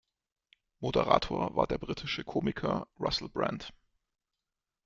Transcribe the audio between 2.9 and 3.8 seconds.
Russell Brand.